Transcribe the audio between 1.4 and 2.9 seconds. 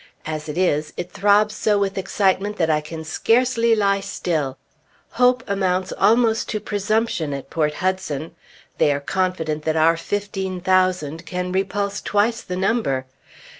so with excitement that I